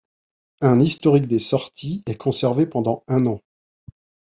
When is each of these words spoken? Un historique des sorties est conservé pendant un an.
Un 0.61 0.79
historique 0.79 1.27
des 1.27 1.37
sorties 1.37 2.01
est 2.07 2.15
conservé 2.17 2.65
pendant 2.65 3.03
un 3.07 3.27
an. 3.27 3.39